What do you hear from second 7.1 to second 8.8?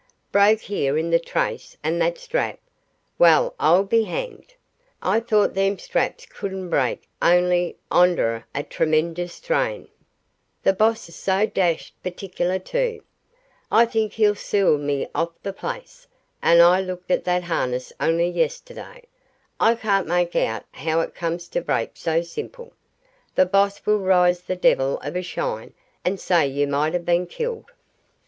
only onder a